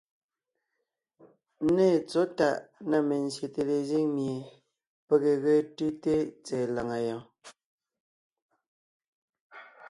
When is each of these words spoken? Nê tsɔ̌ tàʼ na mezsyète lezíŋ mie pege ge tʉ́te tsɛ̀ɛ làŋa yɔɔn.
Nê 1.75 1.87
tsɔ̌ 2.09 2.23
tàʼ 2.37 2.57
na 2.89 2.97
mezsyète 3.09 3.61
lezíŋ 3.69 4.05
mie 4.15 4.37
pege 5.07 5.33
ge 5.43 5.55
tʉ́te 5.77 6.13
tsɛ̀ɛ 6.45 6.65
làŋa 6.75 6.97
yɔɔn. 7.07 7.25